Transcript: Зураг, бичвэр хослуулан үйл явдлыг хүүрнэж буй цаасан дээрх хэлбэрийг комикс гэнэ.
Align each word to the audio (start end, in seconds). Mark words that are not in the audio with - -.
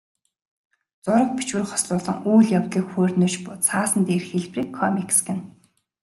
Зураг, 1.03 1.29
бичвэр 1.37 1.63
хослуулан 1.69 2.17
үйл 2.31 2.47
явдлыг 2.57 2.85
хүүрнэж 2.89 3.33
буй 3.45 3.55
цаасан 3.67 4.01
дээрх 4.05 4.27
хэлбэрийг 4.29 4.69
комикс 4.79 5.17
гэнэ. 5.27 5.43